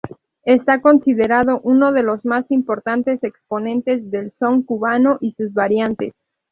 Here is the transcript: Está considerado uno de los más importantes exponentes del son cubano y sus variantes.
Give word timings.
Está 0.45 0.81
considerado 0.81 1.59
uno 1.61 1.91
de 1.91 2.01
los 2.01 2.25
más 2.25 2.49
importantes 2.49 3.23
exponentes 3.23 4.09
del 4.09 4.31
son 4.31 4.63
cubano 4.63 5.19
y 5.21 5.33
sus 5.33 5.53
variantes. 5.53 6.15